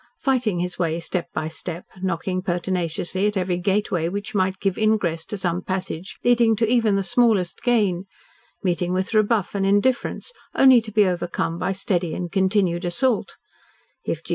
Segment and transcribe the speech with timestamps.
[0.17, 5.23] Fighting his way step by step, knocking pertinaciously at every gateway which might give ingress
[5.25, 8.05] to some passage leading to even the smallest gain,
[8.63, 13.35] meeting with rebuff and indifference only to be overcome by steady and continued assault
[14.03, 14.29] if G.